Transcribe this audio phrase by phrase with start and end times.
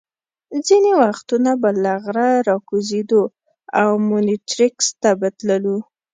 [0.67, 3.23] ځینې وختونه به له غره را کوزېدو
[3.81, 5.77] او مونیټریکس ته به تللو.